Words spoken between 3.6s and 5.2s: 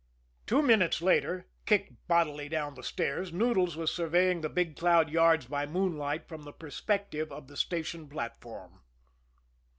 was surveying the Big Cloud